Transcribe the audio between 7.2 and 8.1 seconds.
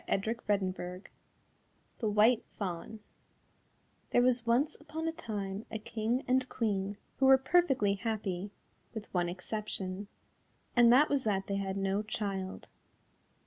were perfectly